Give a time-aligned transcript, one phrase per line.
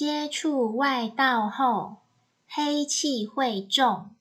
[0.00, 1.98] 接触外道后
[2.48, 4.16] 黑气会重。